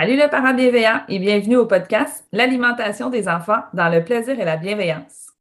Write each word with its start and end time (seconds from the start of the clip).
Salut 0.00 0.16
le 0.16 0.30
parent 0.30 0.54
bienveillant 0.54 1.00
et 1.08 1.18
bienvenue 1.18 1.56
au 1.56 1.66
podcast 1.66 2.24
L'alimentation 2.30 3.10
des 3.10 3.26
enfants 3.26 3.64
dans 3.72 3.88
le 3.88 4.04
plaisir 4.04 4.38
et 4.38 4.44
la 4.44 4.56
bienveillance. 4.56 5.32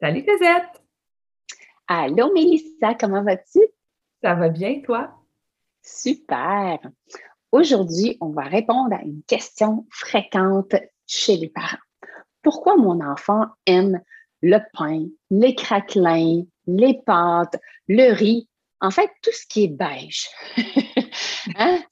Salut 0.00 0.24
Cosette! 0.24 0.80
Allô 1.88 2.32
Mélissa, 2.32 2.94
comment 2.94 3.24
vas-tu? 3.24 3.58
Ça 4.22 4.34
va 4.34 4.50
bien, 4.50 4.80
toi? 4.82 5.10
Super! 5.82 6.78
Aujourd'hui, 7.50 8.16
on 8.20 8.28
va 8.28 8.42
répondre 8.42 8.94
à 8.94 9.02
une 9.02 9.24
question 9.24 9.84
fréquente 9.90 10.76
chez 11.08 11.36
les 11.36 11.48
parents. 11.48 11.82
Pourquoi 12.42 12.76
mon 12.76 13.04
enfant 13.04 13.46
aime 13.66 14.00
le 14.42 14.58
pain, 14.74 15.08
les 15.32 15.56
craquelins, 15.56 16.44
les 16.68 17.00
pâtes, 17.04 17.60
le 17.88 18.12
riz, 18.12 18.48
en 18.80 18.90
fait, 18.90 19.10
tout 19.22 19.32
ce 19.32 19.46
qui 19.46 19.64
est 19.64 19.68
beige? 19.68 20.28
Hein? 21.56 21.82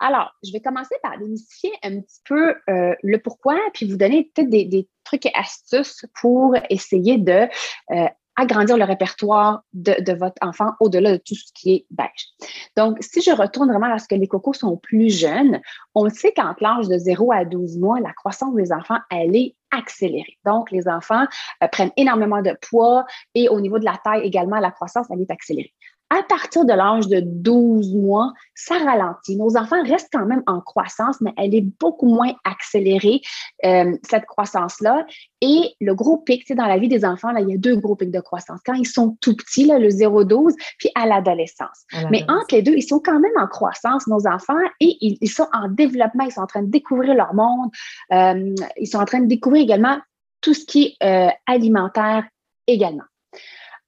Alors, 0.00 0.30
je 0.44 0.52
vais 0.52 0.60
commencer 0.60 0.94
par 1.02 1.18
démystifier 1.18 1.72
un 1.82 2.00
petit 2.00 2.20
peu 2.24 2.54
euh, 2.68 2.94
le 3.02 3.16
pourquoi, 3.18 3.58
puis 3.72 3.90
vous 3.90 3.96
donner 3.96 4.30
peut-être 4.34 4.50
des, 4.50 4.88
trucs 5.02 5.24
et 5.24 5.32
astuces 5.34 6.04
pour 6.20 6.54
essayer 6.68 7.16
de 7.16 7.48
euh, 7.92 8.08
agrandir 8.38 8.76
le 8.76 8.84
répertoire 8.84 9.62
de, 9.72 10.12
votre 10.12 10.36
enfant 10.42 10.72
au-delà 10.80 11.12
de 11.12 11.16
tout 11.16 11.34
ce 11.34 11.50
qui 11.54 11.72
est 11.72 11.86
beige. 11.90 12.28
Donc, 12.76 12.98
si 13.00 13.20
je 13.20 13.32
retourne 13.32 13.68
vraiment 13.68 13.92
à 13.92 13.98
ce 13.98 14.06
que 14.06 14.14
les 14.14 14.28
cocos 14.28 14.52
sont 14.52 14.76
plus 14.76 15.10
jeunes, 15.10 15.60
on 15.94 16.08
sait 16.10 16.32
qu'entre 16.32 16.62
l'âge 16.62 16.88
de 16.88 16.96
0 16.96 17.32
à 17.32 17.44
12 17.44 17.78
mois, 17.78 18.00
la 18.00 18.12
croissance 18.12 18.54
des 18.54 18.70
enfants, 18.72 18.98
elle 19.10 19.34
est 19.34 19.56
accélérée. 19.70 20.38
Donc, 20.44 20.70
les 20.70 20.86
enfants 20.88 21.24
euh, 21.62 21.68
prennent 21.68 21.92
énormément 21.96 22.40
de 22.40 22.56
poids 22.70 23.04
et 23.34 23.48
au 23.48 23.60
niveau 23.60 23.78
de 23.78 23.84
la 23.84 23.98
taille 24.04 24.22
également, 24.22 24.60
la 24.60 24.70
croissance, 24.70 25.06
elle 25.10 25.22
est 25.22 25.30
accélérée 25.30 25.74
à 26.10 26.22
partir 26.22 26.64
de 26.64 26.72
l'âge 26.72 27.08
de 27.08 27.20
12 27.20 27.94
mois, 27.94 28.32
ça 28.54 28.78
ralentit. 28.78 29.36
Nos 29.36 29.56
enfants 29.56 29.82
restent 29.82 30.08
quand 30.12 30.26
même 30.26 30.42
en 30.46 30.60
croissance, 30.60 31.20
mais 31.20 31.32
elle 31.36 31.54
est 31.54 31.66
beaucoup 31.80 32.08
moins 32.08 32.32
accélérée, 32.44 33.20
euh, 33.64 33.96
cette 34.08 34.24
croissance-là. 34.24 35.06
Et 35.40 35.74
le 35.80 35.94
gros 35.94 36.18
pic, 36.18 36.50
dans 36.54 36.66
la 36.66 36.78
vie 36.78 36.88
des 36.88 37.04
enfants, 37.04 37.30
là, 37.32 37.40
il 37.40 37.50
y 37.50 37.54
a 37.54 37.58
deux 37.58 37.76
gros 37.76 37.94
pics 37.94 38.10
de 38.10 38.20
croissance. 38.20 38.60
Quand 38.64 38.74
ils 38.74 38.86
sont 38.86 39.16
tout 39.20 39.36
petits, 39.36 39.66
là, 39.66 39.78
le 39.78 39.88
0-12, 39.88 40.54
puis 40.78 40.90
à 40.94 41.06
l'adolescence. 41.06 41.84
Mais 42.10 42.24
entre 42.28 42.54
les 42.54 42.62
deux, 42.62 42.74
ils 42.74 42.82
sont 42.82 43.00
quand 43.00 43.20
même 43.20 43.32
en 43.36 43.46
croissance, 43.46 44.06
nos 44.06 44.26
enfants, 44.26 44.58
et 44.80 44.96
ils, 45.00 45.28
sont 45.28 45.48
en 45.52 45.68
développement, 45.68 46.24
ils 46.24 46.32
sont 46.32 46.40
en 46.40 46.46
train 46.46 46.62
de 46.62 46.70
découvrir 46.70 47.14
leur 47.14 47.34
monde, 47.34 47.70
euh, 48.12 48.54
ils 48.76 48.86
sont 48.86 48.98
en 48.98 49.04
train 49.04 49.20
de 49.20 49.26
découvrir 49.26 49.62
également 49.62 49.98
tout 50.40 50.54
ce 50.54 50.64
qui 50.64 50.96
est 51.00 51.28
euh, 51.28 51.30
alimentaire 51.46 52.24
également. 52.66 53.04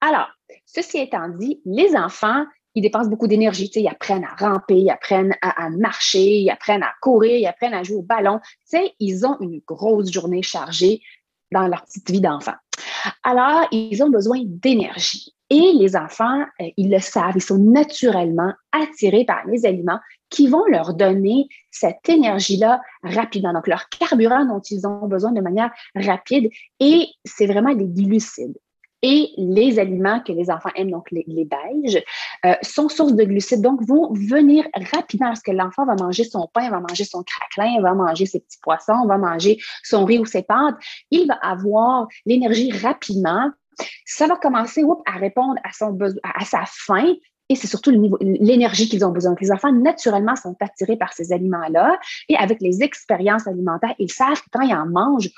Alors, 0.00 0.28
Ceci 0.72 0.98
étant 0.98 1.28
dit, 1.28 1.60
les 1.64 1.96
enfants, 1.96 2.44
ils 2.76 2.82
dépensent 2.82 3.10
beaucoup 3.10 3.26
d'énergie. 3.26 3.70
ils 3.74 3.88
apprennent 3.88 4.24
à 4.24 4.36
ramper, 4.36 4.76
ils 4.76 4.90
apprennent 4.90 5.34
à, 5.42 5.68
marcher, 5.70 6.42
ils 6.42 6.50
apprennent 6.50 6.84
à 6.84 6.92
courir, 7.00 7.36
ils 7.36 7.46
apprennent 7.46 7.74
à 7.74 7.82
jouer 7.82 7.96
au 7.96 8.02
ballon. 8.02 8.38
Ils 9.00 9.26
ont 9.26 9.36
une 9.40 9.60
grosse 9.66 10.12
journée 10.12 10.42
chargée 10.42 11.00
dans 11.50 11.66
leur 11.66 11.84
petite 11.84 12.10
vie 12.10 12.20
d'enfant. 12.20 12.54
Alors, 13.24 13.66
ils 13.72 14.00
ont 14.04 14.10
besoin 14.10 14.40
d'énergie. 14.44 15.34
Et 15.52 15.72
les 15.74 15.96
enfants, 15.96 16.44
euh, 16.60 16.68
ils 16.76 16.92
le 16.92 17.00
savent, 17.00 17.32
ils 17.34 17.42
sont 17.42 17.58
naturellement 17.58 18.52
attirés 18.70 19.24
par 19.24 19.44
les 19.46 19.66
aliments 19.66 19.98
qui 20.28 20.46
vont 20.46 20.64
leur 20.66 20.94
donner 20.94 21.48
cette 21.72 22.08
énergie-là 22.08 22.80
rapidement. 23.02 23.52
Donc, 23.52 23.66
leur 23.66 23.88
carburant 23.88 24.44
dont 24.44 24.60
ils 24.60 24.86
ont 24.86 25.08
besoin 25.08 25.32
de 25.32 25.40
manière 25.40 25.72
rapide. 25.96 26.50
Et 26.78 27.08
c'est 27.24 27.46
vraiment 27.46 27.74
des 27.74 27.88
glucides 27.88 28.56
et 29.02 29.30
les 29.36 29.78
aliments 29.78 30.20
que 30.20 30.32
les 30.32 30.50
enfants 30.50 30.70
aiment, 30.76 30.90
donc 30.90 31.10
les, 31.10 31.24
les 31.26 31.44
beiges, 31.44 32.02
euh, 32.44 32.54
sont 32.62 32.88
source 32.88 33.14
de 33.14 33.24
glucides, 33.24 33.62
donc 33.62 33.82
vont 33.82 34.12
venir 34.12 34.66
rapidement 34.92 35.28
parce 35.28 35.42
que 35.42 35.52
l'enfant 35.52 35.86
va 35.86 35.94
manger 35.94 36.24
son 36.24 36.48
pain, 36.52 36.70
va 36.70 36.80
manger 36.80 37.04
son 37.04 37.22
craquelin, 37.22 37.80
va 37.80 37.94
manger 37.94 38.26
ses 38.26 38.40
petits 38.40 38.58
poissons, 38.62 39.06
va 39.06 39.18
manger 39.18 39.58
son 39.82 40.04
riz 40.04 40.18
ou 40.18 40.26
ses 40.26 40.42
pâtes. 40.42 40.76
Il 41.10 41.26
va 41.26 41.34
avoir 41.42 42.08
l'énergie 42.26 42.70
rapidement. 42.72 43.50
Ça 44.04 44.26
va 44.26 44.36
commencer 44.36 44.84
à 45.06 45.18
répondre 45.18 45.54
à, 45.64 45.72
son 45.72 45.98
à 46.22 46.44
sa 46.44 46.64
faim 46.66 47.14
et 47.50 47.56
c'est 47.56 47.66
surtout 47.66 47.90
l'énergie 48.20 48.88
qu'ils 48.88 49.04
ont 49.04 49.10
besoin. 49.10 49.34
les 49.40 49.50
enfants, 49.50 49.72
naturellement, 49.72 50.36
sont 50.36 50.54
attirés 50.60 50.96
par 50.96 51.12
ces 51.12 51.32
aliments-là. 51.32 51.98
Et 52.28 52.36
avec 52.36 52.60
les 52.60 52.84
expériences 52.84 53.48
alimentaires, 53.48 53.94
ils 53.98 54.12
savent 54.12 54.40
que 54.40 54.48
quand 54.52 54.62
ils 54.62 54.72
en 54.72 54.86
mangent, 54.86 55.30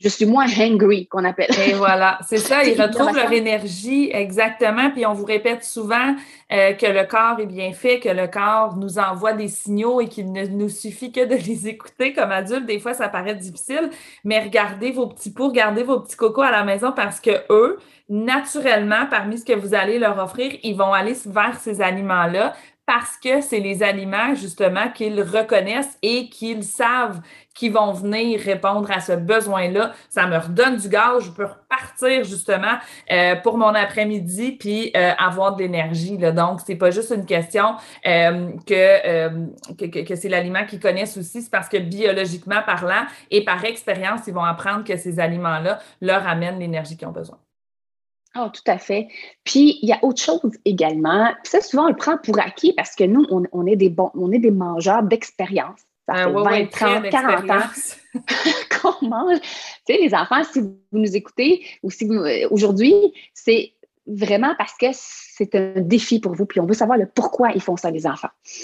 je 0.00 0.08
suis 0.08 0.24
moins 0.24 0.46
hungry 0.58 1.06
qu'on 1.06 1.24
appelle. 1.24 1.50
Et 1.66 1.74
voilà, 1.74 2.18
c'est 2.26 2.38
ça, 2.38 2.64
ils 2.64 2.80
retrouvent 2.80 3.14
leur 3.14 3.30
énergie 3.32 4.10
exactement. 4.12 4.90
Puis 4.90 5.04
on 5.04 5.12
vous 5.12 5.26
répète 5.26 5.62
souvent 5.62 6.16
euh, 6.52 6.72
que 6.72 6.86
le 6.86 7.04
corps 7.06 7.38
est 7.38 7.46
bien 7.46 7.72
fait, 7.72 8.00
que 8.00 8.08
le 8.08 8.26
corps 8.26 8.76
nous 8.76 8.98
envoie 8.98 9.34
des 9.34 9.48
signaux 9.48 10.00
et 10.00 10.08
qu'il 10.08 10.32
ne 10.32 10.46
nous 10.46 10.70
suffit 10.70 11.12
que 11.12 11.24
de 11.26 11.34
les 11.46 11.68
écouter. 11.68 12.14
Comme 12.14 12.32
adulte, 12.32 12.66
des 12.66 12.78
fois, 12.78 12.94
ça 12.94 13.08
paraît 13.08 13.34
difficile, 13.34 13.90
mais 14.24 14.40
regardez 14.40 14.90
vos 14.90 15.06
petits 15.06 15.32
poux, 15.32 15.48
regardez 15.48 15.82
vos 15.82 16.00
petits 16.00 16.16
cocos 16.16 16.42
à 16.42 16.50
la 16.50 16.64
maison 16.64 16.92
parce 16.92 17.20
que 17.20 17.30
eux, 17.50 17.78
naturellement, 18.08 19.06
parmi 19.08 19.38
ce 19.38 19.44
que 19.44 19.52
vous 19.52 19.74
allez 19.74 19.98
leur 19.98 20.18
offrir, 20.18 20.52
ils 20.62 20.76
vont 20.76 20.92
aller 20.92 21.14
vers 21.26 21.60
ces 21.60 21.80
aliments-là 21.80 22.54
parce 22.90 23.16
que 23.16 23.40
c'est 23.40 23.60
les 23.60 23.84
aliments 23.84 24.34
justement 24.34 24.90
qu'ils 24.90 25.22
reconnaissent 25.22 25.96
et 26.02 26.28
qu'ils 26.28 26.64
savent 26.64 27.20
qu'ils 27.54 27.72
vont 27.72 27.92
venir 27.92 28.40
répondre 28.40 28.90
à 28.90 28.98
ce 28.98 29.12
besoin-là. 29.12 29.92
Ça 30.08 30.26
me 30.26 30.36
redonne 30.36 30.76
du 30.76 30.88
gaz, 30.88 31.22
je 31.22 31.30
peux 31.30 31.44
repartir 31.44 32.24
justement 32.24 32.78
euh, 33.12 33.36
pour 33.36 33.58
mon 33.58 33.76
après-midi 33.76 34.56
puis 34.58 34.90
euh, 34.96 35.12
avoir 35.18 35.54
de 35.54 35.62
l'énergie. 35.62 36.18
Donc, 36.18 36.62
c'est 36.66 36.74
pas 36.74 36.90
juste 36.90 37.12
une 37.12 37.26
question 37.26 37.76
euh, 38.08 38.48
que, 38.66 39.74
que, 39.74 40.02
que 40.02 40.16
c'est 40.16 40.28
l'aliment 40.28 40.66
qu'ils 40.66 40.80
connaissent 40.80 41.16
aussi, 41.16 41.42
c'est 41.42 41.50
parce 41.50 41.68
que 41.68 41.76
biologiquement 41.76 42.60
parlant 42.66 43.06
et 43.30 43.44
par 43.44 43.64
expérience, 43.64 44.22
ils 44.26 44.34
vont 44.34 44.42
apprendre 44.42 44.82
que 44.82 44.96
ces 44.96 45.20
aliments-là 45.20 45.78
leur 46.00 46.26
amènent 46.26 46.58
l'énergie 46.58 46.96
qu'ils 46.96 47.06
ont 47.06 47.12
besoin. 47.12 47.38
Oh, 48.36 48.46
tout 48.52 48.62
à 48.70 48.78
fait. 48.78 49.08
Puis, 49.42 49.78
il 49.82 49.88
y 49.88 49.92
a 49.92 49.98
autre 50.02 50.22
chose 50.22 50.52
également. 50.64 51.32
Puis 51.42 51.50
ça, 51.50 51.60
souvent, 51.60 51.86
on 51.86 51.88
le 51.88 51.96
prend 51.96 52.16
pour 52.16 52.38
acquis 52.38 52.72
parce 52.72 52.94
que 52.94 53.04
nous, 53.04 53.26
on, 53.30 53.66
est, 53.66 53.76
des 53.76 53.88
bons, 53.88 54.10
on 54.14 54.30
est 54.30 54.38
des 54.38 54.52
mangeurs 54.52 55.02
d'expérience. 55.02 55.80
Ça 56.06 56.14
fait 56.14 56.32
20, 56.32 56.70
30, 56.70 57.08
40 57.10 57.50
ans 57.50 57.60
qu'on 58.80 59.08
mange. 59.08 59.40
Tu 59.40 59.94
sais, 59.94 59.98
les 60.00 60.14
enfants, 60.14 60.42
si 60.44 60.60
vous 60.60 60.76
nous 60.92 61.16
écoutez 61.16 61.64
ou 61.82 61.90
si 61.90 62.04
vous, 62.04 62.14
euh, 62.14 62.46
aujourd'hui, 62.50 62.94
c'est 63.34 63.72
vraiment 64.06 64.54
parce 64.58 64.76
que 64.76 64.86
c'est 64.92 65.54
un 65.54 65.80
défi 65.80 66.20
pour 66.20 66.34
vous, 66.34 66.46
puis 66.46 66.60
on 66.60 66.66
veut 66.66 66.74
savoir 66.74 66.98
le 66.98 67.06
pourquoi 67.06 67.52
ils 67.52 67.60
font 67.60 67.76
ça, 67.76 67.90
les 67.90 68.06
enfants. 68.06 68.30
Tu 68.44 68.62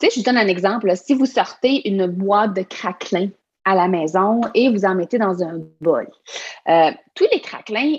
sais, 0.00 0.08
je 0.10 0.16
vous 0.16 0.24
donne 0.24 0.38
un 0.38 0.48
exemple. 0.48 0.90
Si 0.96 1.14
vous 1.14 1.26
sortez 1.26 1.88
une 1.88 2.06
boîte 2.06 2.54
de 2.54 2.62
craquelins 2.62 3.28
à 3.64 3.74
la 3.74 3.88
maison 3.88 4.40
et 4.54 4.70
vous 4.70 4.84
en 4.84 4.94
mettez 4.94 5.18
dans 5.18 5.42
un 5.42 5.60
bol, 5.80 6.08
euh, 6.68 6.90
tous 7.14 7.26
les 7.32 7.40
craquelins 7.40 7.98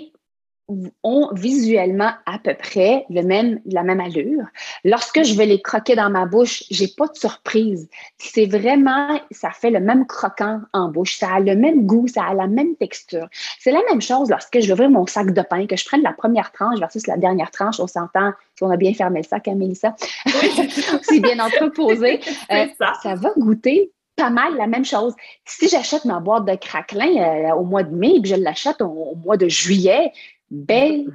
ont 1.02 1.28
visuellement 1.32 2.10
à 2.26 2.38
peu 2.38 2.54
près 2.54 3.04
le 3.10 3.22
même, 3.22 3.60
la 3.66 3.82
même 3.82 4.00
allure. 4.00 4.44
Lorsque 4.84 5.22
je 5.22 5.34
vais 5.34 5.46
les 5.46 5.60
croquer 5.60 5.94
dans 5.94 6.10
ma 6.10 6.26
bouche, 6.26 6.64
j'ai 6.70 6.88
pas 6.88 7.06
de 7.06 7.16
surprise. 7.16 7.88
C'est 8.18 8.46
vraiment, 8.46 9.20
ça 9.30 9.50
fait 9.50 9.70
le 9.70 9.80
même 9.80 10.06
croquant 10.06 10.60
en 10.72 10.88
bouche. 10.88 11.18
Ça 11.18 11.34
a 11.34 11.40
le 11.40 11.54
même 11.54 11.86
goût, 11.86 12.06
ça 12.08 12.24
a 12.24 12.34
la 12.34 12.46
même 12.46 12.76
texture. 12.76 13.28
C'est 13.58 13.72
la 13.72 13.82
même 13.90 14.00
chose 14.00 14.30
lorsque 14.30 14.60
je 14.60 14.66
vais 14.66 14.72
ouvrir 14.72 14.90
mon 14.90 15.06
sac 15.06 15.32
de 15.32 15.42
pain, 15.42 15.66
que 15.66 15.76
je 15.76 15.84
prenne 15.84 16.02
la 16.02 16.12
première 16.12 16.52
tranche 16.52 16.78
versus 16.78 17.06
la 17.06 17.16
dernière 17.16 17.50
tranche. 17.50 17.80
On 17.80 17.86
s'entend 17.86 18.32
si 18.56 18.62
on 18.62 18.70
a 18.70 18.76
bien 18.76 18.94
fermé 18.94 19.20
le 19.20 19.26
sac, 19.26 19.48
hein, 19.48 19.54
Mélissa? 19.54 19.94
c'est 21.02 21.20
bien 21.20 21.38
entreposé. 21.38 22.20
Euh, 22.50 22.66
ça. 22.78 22.94
ça 23.02 23.14
va 23.14 23.30
goûter 23.36 23.92
pas 24.16 24.30
mal 24.30 24.56
la 24.56 24.66
même 24.66 24.84
chose. 24.84 25.14
Si 25.44 25.68
j'achète 25.68 26.04
ma 26.04 26.20
boîte 26.20 26.44
de 26.44 26.54
craquelin 26.54 27.16
euh, 27.16 27.54
au 27.54 27.64
mois 27.64 27.82
de 27.82 27.94
mai 27.94 28.16
et 28.16 28.22
que 28.22 28.28
je 28.28 28.34
l'achète 28.34 28.80
au, 28.82 29.14
mois 29.24 29.36
de 29.36 29.48
juillet, 29.48 30.12
ben, 30.52 31.06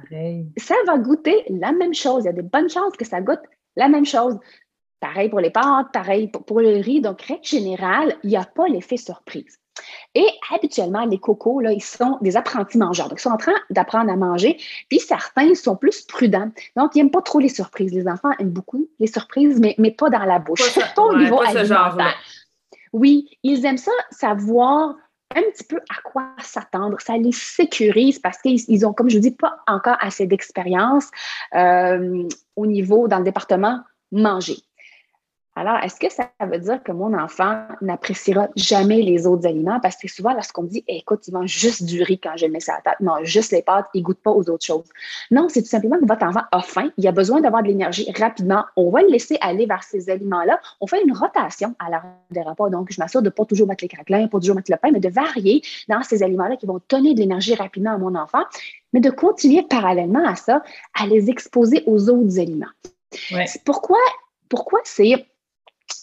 ça 0.56 0.74
va 0.84 0.98
goûter 0.98 1.44
la 1.48 1.70
même 1.70 1.94
chose. 1.94 2.24
Il 2.24 2.26
y 2.26 2.28
a 2.28 2.32
des 2.32 2.42
bonnes 2.42 2.68
chances 2.68 2.96
que 2.96 3.04
ça 3.04 3.20
goûte 3.20 3.40
la 3.76 3.88
même 3.88 4.04
chose. 4.04 4.36
Pareil 4.98 5.28
pour 5.28 5.38
les 5.38 5.50
pâtes, 5.50 5.92
pareil 5.92 6.26
pour, 6.26 6.60
le 6.60 6.82
riz. 6.82 7.00
Donc, 7.00 7.22
règle 7.22 7.44
générale, 7.44 8.16
il 8.24 8.30
n'y 8.30 8.36
a 8.36 8.44
pas 8.44 8.66
l'effet 8.66 8.96
surprise. 8.96 9.60
Et 10.16 10.26
habituellement, 10.52 11.04
les 11.04 11.18
cocos, 11.18 11.60
là, 11.60 11.70
ils 11.70 11.80
sont 11.80 12.18
des 12.20 12.36
apprentis 12.36 12.78
mangeurs. 12.78 13.08
Donc, 13.08 13.20
ils 13.20 13.22
sont 13.22 13.30
en 13.30 13.36
train 13.36 13.54
d'apprendre 13.70 14.10
à 14.10 14.16
manger. 14.16 14.56
Puis 14.88 14.98
certains 14.98 15.54
sont 15.54 15.76
plus 15.76 16.00
prudents. 16.02 16.50
Donc, 16.74 16.96
ils 16.96 16.98
n'aiment 16.98 17.12
pas 17.12 17.22
trop 17.22 17.38
les 17.38 17.48
surprises. 17.48 17.94
Les 17.94 18.08
enfants 18.08 18.32
aiment 18.40 18.50
beaucoup 18.50 18.88
les 18.98 19.06
surprises, 19.06 19.60
mais, 19.60 19.76
mais 19.78 19.92
pas 19.92 20.10
dans 20.10 20.24
la 20.24 20.40
bouche. 20.40 20.74
Pas, 20.74 21.02
au 21.02 21.16
niveau 21.16 21.40
alimentaire. 21.42 22.16
Oui, 22.92 23.38
ils 23.44 23.64
aiment 23.64 23.78
ça, 23.78 23.92
savoir 24.10 24.96
un 25.34 25.42
petit 25.52 25.64
peu 25.64 25.80
à 25.90 26.00
quoi 26.02 26.30
s'attendre. 26.42 27.00
Ça 27.00 27.16
les 27.16 27.32
sécurise 27.32 28.18
parce 28.18 28.38
qu'ils 28.38 28.86
ont, 28.86 28.92
comme 28.92 29.10
je 29.10 29.16
vous 29.16 29.22
dis, 29.22 29.30
pas 29.30 29.58
encore 29.66 29.96
assez 30.00 30.26
d'expérience 30.26 31.10
euh, 31.54 32.26
au 32.56 32.66
niveau, 32.66 33.08
dans 33.08 33.18
le 33.18 33.24
département 33.24 33.82
manger. 34.10 34.56
Alors, 35.58 35.78
est-ce 35.82 35.98
que 35.98 36.08
ça 36.08 36.30
veut 36.40 36.60
dire 36.60 36.80
que 36.84 36.92
mon 36.92 37.12
enfant 37.18 37.66
n'appréciera 37.80 38.46
jamais 38.54 39.02
les 39.02 39.26
autres 39.26 39.44
aliments? 39.44 39.80
Parce 39.80 39.96
que 39.96 40.06
souvent, 40.06 40.32
lorsqu'on 40.32 40.62
me 40.62 40.68
dit, 40.68 40.84
écoute, 40.86 41.26
il 41.26 41.34
mange 41.34 41.50
juste 41.50 41.82
du 41.82 42.00
riz 42.00 42.20
quand 42.20 42.36
je 42.36 42.46
mets 42.46 42.60
ça 42.60 42.76
à 42.76 42.80
table, 42.80 42.98
non, 43.00 43.14
juste 43.24 43.50
les 43.50 43.62
pâtes, 43.62 43.86
il 43.92 44.02
ne 44.02 44.04
goûte 44.04 44.20
pas 44.20 44.30
aux 44.30 44.48
autres 44.50 44.64
choses. 44.64 44.84
Non, 45.32 45.48
c'est 45.48 45.60
tout 45.62 45.68
simplement 45.68 45.98
que 45.98 46.06
votre 46.06 46.24
enfant 46.24 46.42
a 46.52 46.60
faim, 46.60 46.92
il 46.96 47.08
a 47.08 47.10
besoin 47.10 47.40
d'avoir 47.40 47.64
de 47.64 47.68
l'énergie 47.68 48.08
rapidement. 48.16 48.66
On 48.76 48.90
va 48.90 49.02
le 49.02 49.08
laisser 49.08 49.36
aller 49.40 49.66
vers 49.66 49.82
ces 49.82 50.08
aliments-là. 50.08 50.60
On 50.80 50.86
fait 50.86 51.02
une 51.02 51.12
rotation 51.12 51.74
à 51.80 51.90
l'heure 51.90 52.04
des 52.30 52.42
repas. 52.42 52.70
Donc, 52.70 52.92
je 52.92 53.00
m'assure 53.00 53.22
de 53.22 53.26
ne 53.26 53.30
pas 53.30 53.44
toujours 53.44 53.66
mettre 53.66 53.82
les 53.82 53.88
craquelins, 53.88 54.28
pas 54.28 54.38
toujours 54.38 54.54
mettre 54.54 54.70
le 54.70 54.76
pain, 54.76 54.92
mais 54.92 55.00
de 55.00 55.08
varier 55.08 55.62
dans 55.88 56.04
ces 56.04 56.22
aliments-là 56.22 56.56
qui 56.56 56.66
vont 56.66 56.80
donner 56.88 57.14
de 57.14 57.18
l'énergie 57.18 57.56
rapidement 57.56 57.94
à 57.94 57.98
mon 57.98 58.14
enfant, 58.14 58.44
mais 58.92 59.00
de 59.00 59.10
continuer 59.10 59.64
parallèlement 59.68 60.24
à 60.24 60.36
ça, 60.36 60.62
à 60.94 61.08
les 61.08 61.30
exposer 61.30 61.82
aux 61.86 62.08
autres 62.10 62.38
aliments. 62.38 62.70
Pourquoi, 63.64 63.98
pourquoi 64.48 64.78
c'est 64.84 65.26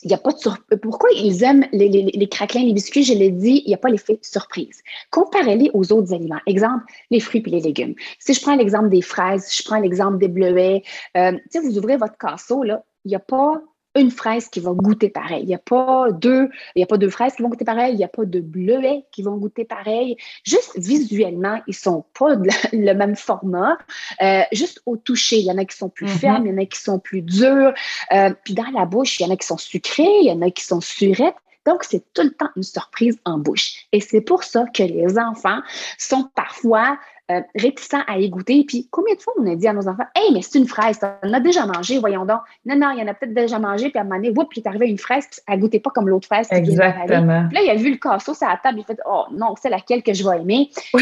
il 0.06 0.10
n'y 0.10 0.14
a 0.14 0.20
pas 0.20 0.32
de 0.32 0.38
surprise. 0.38 0.80
Pourquoi 0.84 1.10
ils 1.16 1.44
aiment 1.44 1.66
les, 1.72 1.90
les, 1.90 2.04
les, 2.04 2.30
craquelins, 2.30 2.64
les 2.64 2.74
biscuits? 2.74 3.04
Je 3.04 3.14
l'ai 3.14 3.32
dit, 3.32 3.64
il 3.66 3.70
n'y 3.70 3.74
a 3.74 3.78
pas 3.78 3.90
l'effet 3.90 4.20
surprise. 4.22 4.82
Comparez-les 5.10 5.72
aux 5.74 5.92
autres 5.92 6.14
aliments. 6.14 6.40
Exemple, 6.46 6.84
les 7.10 7.20
fruits 7.20 7.44
et 7.48 7.50
les 7.50 7.60
légumes. 7.60 7.96
Si 8.20 8.36
je 8.36 8.42
prends 8.42 8.56
l'exemple 8.56 8.90
des 8.90 9.02
fraises, 9.02 9.52
je 9.52 9.64
prends 9.64 9.80
l'exemple 9.80 10.20
des 10.20 10.28
bleuets, 10.28 10.84
euh, 11.18 11.32
vous 11.56 11.78
ouvrez 11.80 11.98
votre 11.98 12.18
casseau, 12.20 12.62
là, 12.62 12.84
il 13.04 13.10
n'y 13.10 13.16
a 13.16 13.20
pas 13.20 13.60
une 13.96 14.12
fraise 14.12 14.50
qui 14.50 14.60
va 14.60 14.72
goûter 14.72 15.10
pareil. 15.10 15.44
Il 15.44 15.48
n'y 15.48 15.56
a 15.56 15.60
pas 15.60 16.12
deux, 16.12 16.50
il 16.76 16.80
y 16.80 16.84
a 16.84 16.86
pas 16.86 16.98
deux 16.98 17.10
fraises 17.10 17.36
qui 17.36 17.42
vont 17.42 17.50
goûter 17.50 17.66
pareil, 17.66 17.94
il 17.94 17.98
n'y 17.98 18.04
a 18.04 18.10
pas 18.10 18.26
de 18.26 18.40
bleuets 18.40 19.06
qui 19.12 19.24
vont 19.24 19.38
goûter 19.38 19.66
pareil. 19.66 20.18
Juste 20.44 20.74
visuellement, 20.78 21.62
ils 21.68 21.74
sont 21.74 22.06
pas 22.18 22.36
le 22.36 22.94
même 22.94 23.16
format. 23.16 23.78
Euh, 24.22 24.42
juste 24.52 24.82
au 24.86 24.98
toucher, 24.98 25.38
il 25.38 25.46
y 25.46 25.52
en 25.52 25.58
a 25.58 25.66
qui 25.66 25.78
sont 25.78 25.90
plus 25.90 26.08
mm-hmm. 26.08 26.20
fermes, 26.20 26.46
il 26.46 26.52
y 26.52 26.54
en 26.54 26.62
a 26.62 26.66
qui 26.66 26.80
sont 26.80 27.00
plus 27.00 27.22
durs. 27.22 27.74
Euh, 28.12 28.34
puis 28.44 28.54
dans 28.54 28.70
la 28.74 28.86
bouche, 28.86 29.20
il 29.20 29.24
y 29.24 29.26
en 29.26 29.34
a 29.34 29.38
qui 29.38 29.48
sont 29.48 29.58
sucrés, 29.58 30.20
il 30.22 30.28
y 30.28 30.32
en 30.32 30.42
a 30.42 30.52
qui 30.52 30.64
sont 30.64 30.82
surettes. 30.82 31.36
Donc, 31.66 31.84
c'est 31.84 32.04
tout 32.14 32.24
le 32.24 32.32
temps 32.32 32.50
une 32.56 32.64
surprise 32.64 33.18
en 33.26 33.38
bouche. 33.38 33.88
Et 33.92 34.02
c'est 34.02 34.22
pour 34.22 34.44
ça 34.44 34.66
que 34.74 34.84
les 34.84 35.18
enfants 35.18 35.60
sont 35.98 36.30
parfois 36.36 36.98
euh, 37.32 37.42
réticents 37.56 38.04
à 38.06 38.20
y 38.20 38.30
goûter. 38.30 38.64
Puis 38.68 38.88
combien 38.92 39.16
de 39.16 39.20
fois 39.20 39.34
on 39.40 39.52
a 39.52 39.56
dit 39.56 39.68
à 39.68 39.74
nos 39.74 39.88
enfants, 39.88 40.04
hey, 40.14 40.32
mais 40.32 40.44
c'est 40.44 40.60
une 40.60 40.68
fraise, 40.68 41.00
on 41.24 41.34
a 41.34 41.40
déjà 41.40 41.66
mangé, 41.66 41.98
voyons 41.98 42.24
donc. 42.24 42.42
Non, 42.68 42.76
non, 42.76 42.92
il 42.92 43.00
y 43.00 43.02
en 43.02 43.08
a 43.08 43.16
peut-être 43.16 43.34
déjà 43.34 43.58
mangé, 43.58 43.90
puis 43.90 43.98
à 43.98 44.02
un 44.02 44.04
moment 44.04 44.18
donné, 44.18 44.30
whoop, 44.30 44.56
il 44.56 44.60
est 44.60 44.68
arrivé 44.68 44.88
une 44.88 45.00
fraise, 45.00 45.26
puis 45.32 45.42
elle 45.48 45.60
goûtait 45.60 45.80
pas 45.80 45.90
comme 45.90 46.08
l'autre 46.08 46.28
fraise. 46.28 46.48
Exactement. 46.52 47.48
Puis 47.48 47.56
là, 47.56 47.64
il 47.64 47.70
a 47.72 47.76
vu 47.82 47.90
le 47.90 47.98
casseau 47.98 48.36
sur 48.36 48.48
la 48.48 48.58
table, 48.58 48.78
il 48.78 48.86
fait, 48.86 49.00
oh 49.08 49.24
non, 49.32 49.56
c'est 49.60 49.72
laquelle 49.72 50.04
que 50.04 50.14
je 50.14 50.24
vais 50.24 50.38
aimer. 50.38 50.70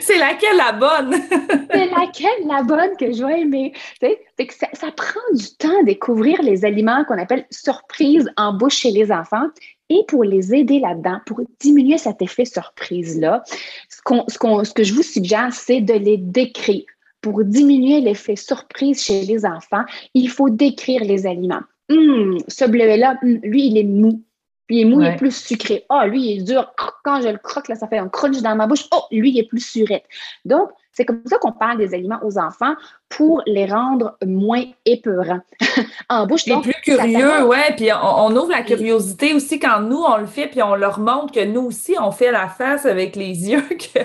c'est 0.00 0.18
laquelle 0.18 0.56
la 0.56 0.72
bonne? 0.72 1.14
c'est 1.70 1.90
laquelle 1.90 2.48
la 2.48 2.64
bonne 2.64 2.96
que 2.96 3.12
je 3.12 3.24
vais 3.24 3.42
aimer? 3.42 3.72
Fait 4.00 4.18
que 4.36 4.52
ça, 4.52 4.66
ça 4.72 4.88
prend 4.90 5.17
du 5.34 5.56
temps 5.56 5.80
à 5.80 5.84
découvrir 5.84 6.42
les 6.42 6.64
aliments 6.64 7.04
qu'on 7.04 7.18
appelle 7.18 7.46
surprises 7.50 8.30
en 8.36 8.52
bouche 8.52 8.76
chez 8.76 8.90
les 8.90 9.10
enfants. 9.12 9.46
Et 9.90 10.04
pour 10.06 10.24
les 10.24 10.54
aider 10.54 10.80
là-dedans, 10.80 11.20
pour 11.26 11.40
diminuer 11.60 11.96
cet 11.98 12.20
effet 12.20 12.44
surprise-là, 12.44 13.42
ce, 13.88 14.00
ce, 14.28 14.72
que 14.72 14.84
je 14.84 14.92
vous 14.92 15.02
suggère, 15.02 15.52
c'est 15.52 15.80
de 15.80 15.94
les 15.94 16.18
décrire. 16.18 16.84
Pour 17.20 17.42
diminuer 17.42 18.00
l'effet 18.00 18.36
surprise 18.36 19.02
chez 19.02 19.22
les 19.22 19.44
enfants, 19.44 19.84
il 20.14 20.28
faut 20.28 20.50
décrire 20.50 21.02
les 21.04 21.26
aliments. 21.26 21.62
Hum, 21.90 22.38
ce 22.48 22.64
bleuet-là, 22.66 23.18
hum, 23.22 23.40
lui, 23.42 23.66
il 23.68 23.78
est 23.78 23.84
mou. 23.84 24.22
Puis 24.66 24.76
il 24.76 24.80
est 24.82 24.84
mou, 24.84 25.00
il 25.00 25.06
est 25.06 25.16
plus 25.16 25.34
sucré. 25.34 25.86
Ah, 25.88 26.06
lui, 26.06 26.22
il 26.22 26.38
est 26.40 26.42
dur. 26.42 26.70
Quand 27.02 27.22
je 27.22 27.28
le 27.28 27.38
croque, 27.38 27.68
là, 27.68 27.74
ça 27.74 27.88
fait 27.88 27.96
un 27.96 28.08
crunch 28.08 28.42
dans 28.42 28.54
ma 28.54 28.66
bouche. 28.66 28.86
Oh, 28.92 29.02
lui, 29.10 29.30
il 29.30 29.38
est 29.38 29.48
plus 29.48 29.64
surette. 29.66 30.04
Donc, 30.44 30.68
c'est 30.98 31.04
comme 31.04 31.22
ça 31.26 31.38
qu'on 31.38 31.52
parle 31.52 31.78
des 31.78 31.94
aliments 31.94 32.18
aux 32.24 32.38
enfants 32.38 32.74
pour 33.08 33.40
les 33.46 33.66
rendre 33.66 34.18
moins 34.26 34.64
épeurants 34.84 35.38
en 36.08 36.26
bouche. 36.26 36.46
Donc, 36.46 36.64
plus 36.64 36.74
curieux, 36.82 37.44
ouais. 37.44 37.72
Puis 37.76 37.88
on, 37.92 38.34
ouvre 38.34 38.50
la 38.50 38.62
curiosité 38.62 39.32
aussi 39.32 39.60
quand 39.60 39.80
nous, 39.80 40.02
on 40.02 40.16
le 40.16 40.26
fait, 40.26 40.48
puis 40.48 40.60
on 40.60 40.74
leur 40.74 40.98
montre 40.98 41.32
que 41.32 41.44
nous 41.44 41.60
aussi, 41.60 41.94
on 42.00 42.10
fait 42.10 42.32
la 42.32 42.48
face 42.48 42.84
avec 42.84 43.14
les 43.14 43.26
yeux 43.50 43.62
que, 43.62 44.00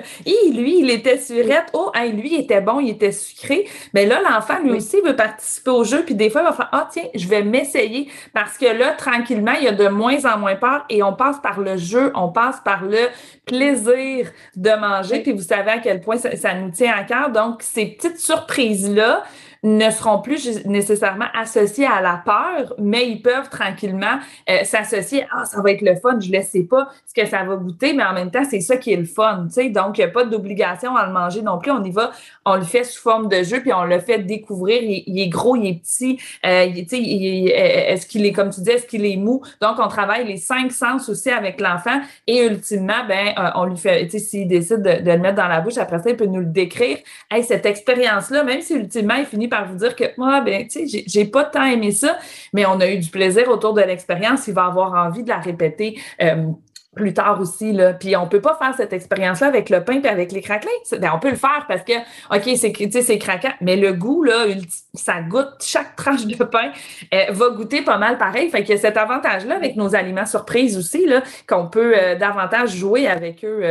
lui, 0.55 0.79
il 0.79 0.91
était 0.91 1.17
surette. 1.17 1.65
Oh, 1.73 1.91
lui, 2.13 2.35
il 2.35 2.41
était 2.41 2.61
bon, 2.61 2.79
il 2.79 2.91
était 2.91 3.11
sucré. 3.11 3.67
Mais 3.95 4.05
là, 4.05 4.21
l'enfant, 4.21 4.59
lui 4.63 4.73
aussi, 4.73 5.01
veut 5.01 5.15
participer 5.15 5.71
au 5.71 5.83
jeu. 5.83 6.03
Puis 6.05 6.13
des 6.13 6.29
fois, 6.29 6.41
il 6.41 6.45
va 6.45 6.53
faire, 6.53 6.69
ah, 6.73 6.87
tiens, 6.91 7.05
je 7.15 7.27
vais 7.27 7.41
m'essayer. 7.41 8.07
Parce 8.33 8.59
que 8.59 8.67
là, 8.67 8.91
tranquillement, 8.91 9.53
il 9.57 9.63
y 9.63 9.67
a 9.67 9.71
de 9.73 9.87
moins 9.87 10.23
en 10.25 10.37
moins 10.37 10.55
peur 10.55 10.85
et 10.89 11.01
on 11.01 11.13
passe 11.13 11.39
par 11.41 11.59
le 11.59 11.75
jeu, 11.75 12.11
on 12.13 12.29
passe 12.29 12.61
par 12.63 12.83
le 12.83 13.07
plaisir 13.47 14.29
de 14.55 14.69
manger. 14.79 15.23
Puis 15.23 15.31
vous 15.31 15.41
savez 15.41 15.71
à 15.71 15.79
quel 15.79 15.99
point 15.99 16.17
ça, 16.17 16.35
ça 16.35 16.53
nous 16.53 16.69
tient 16.69 16.82
à 16.88 17.03
cœur. 17.03 17.30
Donc, 17.30 17.62
ces 17.62 17.85
petites 17.85 18.19
surprises-là, 18.19 19.24
ne 19.63 19.89
seront 19.89 20.19
plus 20.19 20.65
nécessairement 20.65 21.27
associés 21.33 21.88
à 21.88 22.01
la 22.01 22.21
peur, 22.24 22.75
mais 22.77 23.07
ils 23.07 23.21
peuvent 23.21 23.50
tranquillement 23.50 24.19
euh, 24.50 24.63
s'associer. 24.65 25.25
Ah, 25.31 25.45
ça 25.45 25.62
va 25.62 25.71
être 25.71 25.81
le 25.81 25.95
fun, 25.95 26.19
je 26.19 26.30
ne 26.30 26.42
sais 26.42 26.63
pas 26.63 26.89
ce 27.07 27.13
que 27.13 27.27
ça 27.27 27.44
va 27.44 27.56
goûter, 27.56 27.94
mais 27.94 28.04
en 28.04 28.13
même 28.13 28.30
temps, 28.30 28.44
c'est 28.50 28.60
ça 28.60 28.75
qui 28.75 28.92
est 28.92 28.98
le 28.98 29.06
fun. 29.06 29.48
sais. 29.50 29.69
Donc, 29.69 29.98
il 29.98 30.01
n'y 30.01 30.05
a 30.05 30.12
pas 30.12 30.25
d'obligation 30.25 30.96
à 30.98 31.05
le 31.05 31.13
manger 31.13 31.41
non 31.41 31.60
plus. 31.60 31.72
On 31.72 31.82
y 31.84 31.91
va, 31.91 32.12
on 32.46 32.55
le 32.55 32.63
fait 32.63 32.84
sous 32.84 33.01
forme 33.01 33.29
de 33.29 33.41
jeu, 33.43 33.62
puis 33.62 33.74
on 33.74 33.86
le 33.86 34.00
fait 34.00 34.20
découvrir. 34.20 34.82
Il, 34.84 35.20
est 35.20 35.29
gros, 35.29 35.55
il 35.55 35.67
est 35.67 35.82
petit. 35.82 36.20
Euh, 36.46 36.65
il, 36.65 37.50
euh, 37.50 37.93
est-ce 37.93 38.05
qu'il 38.05 38.25
est, 38.25 38.34
comme 38.34 38.50
tu 38.50 38.62
dis, 38.62 38.72
est-ce 38.72 38.86
qu'il 38.86 39.05
est 39.05 39.17
mou? 39.17 39.41
Donc, 39.62 39.77
on 39.79 39.88
travaille 39.88 40.27
les 40.27 40.38
cinq 40.38 40.74
sens 40.74 41.08
aussi 41.08 41.29
avec 41.29 41.62
l'enfant 41.62 42.01
et 42.27 42.46
ultimement, 42.46 43.05
ben, 43.08 43.34
euh, 43.38 43.50
on 43.55 43.65
lui 43.65 43.77
fait, 43.77 44.10
s'il 44.10 44.48
décide 44.48 44.82
de, 44.82 45.01
de, 45.01 45.12
le 45.12 45.20
mettre 45.20 45.36
dans 45.36 45.48
la 45.48 45.62
bouche, 45.62 45.77
après 45.77 46.00
ça, 46.00 46.10
il 46.10 46.17
peut 46.17 46.25
nous 46.25 46.41
le 46.41 46.48
décrire. 46.48 46.98
Hey, 47.32 47.43
cette 47.43 47.65
expérience-là, 47.65 48.43
même 48.43 48.62
si 48.62 48.74
ultimement, 48.74 49.15
il 49.15 49.25
finit 49.25 49.48
par 49.53 49.67
vous 49.67 49.75
dire 49.75 49.95
que 49.95 50.05
moi, 50.17 50.41
ben, 50.41 50.67
tu 50.67 50.88
sais, 50.88 51.03
j'ai 51.05 51.25
pas 51.25 51.43
tant 51.43 51.65
aimé 51.65 51.91
ça, 51.91 52.17
mais 52.53 52.65
on 52.65 52.79
a 52.79 52.88
eu 52.88 52.98
du 52.98 53.10
plaisir 53.10 53.50
autour 53.50 53.74
de 53.74 53.81
l'expérience. 53.81 54.48
Il 54.48 54.53
va 54.55 54.65
avoir 54.65 54.93
envie 54.93 55.24
de 55.24 55.29
la 55.29 55.38
répéter. 55.38 56.00
Euh, 56.22 56.48
plus 56.95 57.13
tard 57.13 57.41
aussi. 57.41 57.72
Là. 57.72 57.93
Puis 57.93 58.15
on 58.15 58.27
peut 58.27 58.39
pas 58.39 58.55
faire 58.55 58.75
cette 58.75 58.93
expérience-là 58.93 59.48
avec 59.48 59.72
le 59.72 59.83
pain 59.83 60.00
et 60.00 60.07
avec 60.07 60.31
les 60.31 60.41
craquelins. 60.41 60.69
Ben, 61.00 61.12
on 61.13 61.19
peut 61.19 61.31
le 61.31 61.36
faire 61.36 61.65
parce 61.67 61.81
que, 61.81 61.93
OK, 62.36 62.55
c'est 62.55 63.01
c'est 63.01 63.17
craquant, 63.17 63.53
mais 63.62 63.75
le 63.77 63.93
goût, 63.93 64.24
là, 64.24 64.45
ça 64.93 65.22
goûte, 65.22 65.55
chaque 65.62 65.95
tranche 65.95 66.25
de 66.27 66.43
pain 66.43 66.72
euh, 67.13 67.31
va 67.31 67.50
goûter 67.50 67.81
pas 67.81 67.98
mal 67.98 68.19
pareil. 68.19 68.50
Fait 68.51 68.63
qu'il 68.63 68.75
y 68.75 68.77
a 68.77 68.81
cet 68.81 68.98
avantage-là 68.98 69.55
avec 69.55 69.75
nos 69.75 69.95
aliments 69.95 70.27
surprises 70.27 70.77
aussi, 70.77 71.07
là, 71.07 71.24
qu'on 71.48 71.67
peut 71.67 71.98
euh, 71.98 72.15
davantage 72.15 72.75
jouer 72.75 73.07
avec 73.07 73.43
eux 73.43 73.63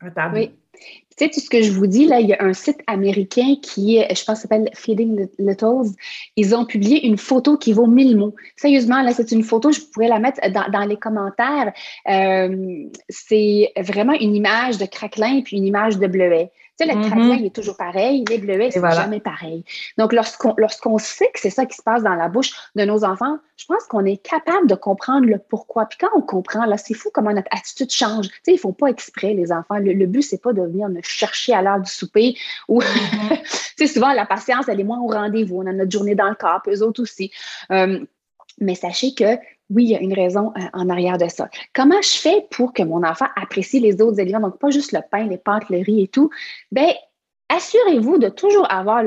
à 0.00 0.10
table. 0.10 0.34
Oui. 0.34 0.61
Tu 1.16 1.26
sais, 1.30 1.40
ce 1.40 1.50
que 1.50 1.62
je 1.62 1.72
vous 1.72 1.86
dis, 1.86 2.06
là, 2.06 2.20
il 2.20 2.28
y 2.28 2.32
a 2.32 2.42
un 2.42 2.52
site 2.52 2.78
américain 2.86 3.56
qui, 3.60 3.98
je 3.98 4.24
pense, 4.24 4.40
s'appelle 4.40 4.70
Feeding 4.74 5.28
Littles. 5.38 5.90
Ils 6.36 6.54
ont 6.54 6.64
publié 6.64 7.06
une 7.06 7.18
photo 7.18 7.56
qui 7.56 7.72
vaut 7.72 7.86
mille 7.86 8.16
mots. 8.16 8.34
Sérieusement, 8.56 9.02
là, 9.02 9.12
c'est 9.12 9.32
une 9.32 9.42
photo, 9.42 9.72
je 9.72 9.80
pourrais 9.80 10.08
la 10.08 10.18
mettre 10.18 10.40
dans, 10.50 10.84
les 10.84 10.96
commentaires. 10.96 11.72
Euh, 12.08 12.84
c'est 13.08 13.72
vraiment 13.76 14.14
une 14.14 14.34
image 14.34 14.78
de 14.78 14.86
craquelin 14.86 15.42
puis 15.42 15.56
une 15.56 15.66
image 15.66 15.98
de 15.98 16.06
bleuet. 16.06 16.50
Tu 16.78 16.86
sais, 16.86 16.92
le 16.92 16.98
mm 16.98 17.34
il 17.38 17.46
est 17.46 17.54
toujours 17.54 17.76
pareil, 17.76 18.24
les 18.28 18.38
bleuets, 18.38 18.70
c'est 18.70 18.80
jamais 18.80 19.20
pareil. 19.20 19.64
Donc, 19.98 20.12
lorsqu'on 20.12 20.98
sait 20.98 21.30
que 21.34 21.38
c'est 21.38 21.50
ça 21.50 21.66
qui 21.66 21.76
se 21.76 21.82
passe 21.82 22.02
dans 22.02 22.14
la 22.14 22.28
bouche 22.28 22.52
de 22.74 22.84
nos 22.84 23.04
enfants, 23.04 23.38
je 23.56 23.66
pense 23.66 23.84
qu'on 23.84 24.04
est 24.04 24.16
capable 24.16 24.66
de 24.66 24.74
comprendre 24.74 25.26
le 25.26 25.38
pourquoi. 25.38 25.86
Puis 25.86 25.98
quand 25.98 26.08
on 26.16 26.22
comprend, 26.22 26.64
là, 26.64 26.78
c'est 26.78 26.94
fou 26.94 27.10
comment 27.12 27.32
notre 27.32 27.48
attitude 27.50 27.90
change. 27.90 28.28
Tu 28.28 28.34
sais, 28.44 28.52
ils 28.54 28.58
font 28.58 28.72
pas 28.72 28.86
exprès, 28.88 29.34
les 29.34 29.52
enfants. 29.52 29.76
Le, 29.78 30.06
but, 30.06 30.22
c'est 30.22 30.40
pas 30.40 30.52
de 30.52 30.62
venir 30.62 30.88
me 30.88 31.00
chercher 31.02 31.52
à 31.52 31.62
l'heure 31.62 31.80
du 31.80 31.90
souper 31.90 32.36
ou, 32.68 32.80
mm-hmm. 32.82 33.42
tu 33.76 33.86
sais, 33.86 33.86
souvent, 33.86 34.12
la 34.12 34.24
patience, 34.24 34.66
elle 34.68 34.80
est 34.80 34.84
moins 34.84 35.00
au 35.00 35.08
rendez-vous. 35.08 35.58
On 35.58 35.66
a 35.66 35.72
notre 35.72 35.90
journée 35.90 36.14
dans 36.14 36.28
le 36.28 36.34
corps, 36.34 36.62
eux 36.68 36.82
autres 36.82 37.02
aussi. 37.02 37.30
Euh, 37.70 38.04
mais 38.58 38.74
sachez 38.74 39.14
que 39.14 39.38
oui, 39.74 39.84
il 39.84 39.90
y 39.90 39.96
a 39.96 40.00
une 40.00 40.14
raison 40.14 40.52
euh, 40.56 40.60
en 40.72 40.88
arrière 40.88 41.18
de 41.18 41.28
ça. 41.28 41.48
Comment 41.74 42.00
je 42.02 42.16
fais 42.16 42.46
pour 42.50 42.72
que 42.72 42.82
mon 42.82 43.02
enfant 43.02 43.26
apprécie 43.40 43.80
les 43.80 44.00
autres 44.00 44.20
aliments, 44.20 44.40
donc 44.40 44.58
pas 44.58 44.70
juste 44.70 44.92
le 44.92 45.00
pain, 45.10 45.26
les 45.26 45.38
pâtes, 45.38 45.68
le 45.70 45.78
riz 45.78 46.02
et 46.02 46.08
tout? 46.08 46.30
Ben, 46.70 46.92
assurez-vous 47.48 48.18
de 48.18 48.28
toujours 48.28 48.70
avoir 48.72 49.04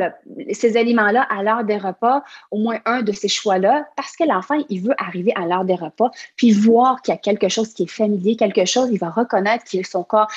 ces 0.51 0.77
aliments-là 0.77 1.23
à 1.29 1.41
l'heure 1.41 1.63
des 1.63 1.77
repas, 1.77 2.23
au 2.51 2.59
moins 2.59 2.79
un 2.85 3.01
de 3.01 3.11
ces 3.11 3.27
choix-là, 3.27 3.87
parce 3.95 4.15
que 4.15 4.23
l'enfant, 4.23 4.55
il 4.69 4.81
veut 4.81 4.95
arriver 4.97 5.33
à 5.35 5.47
l'heure 5.47 5.65
des 5.65 5.75
repas, 5.75 6.11
puis 6.35 6.51
voir 6.51 7.01
qu'il 7.01 7.13
y 7.13 7.17
a 7.17 7.19
quelque 7.19 7.49
chose 7.49 7.73
qui 7.73 7.83
est 7.83 7.91
familier, 7.91 8.35
quelque 8.35 8.65
chose, 8.65 8.89
il 8.91 8.99
va 8.99 9.09
reconnaître 9.09 9.63
qu'il 9.63 9.85
son 9.85 10.03
corps, 10.03 10.27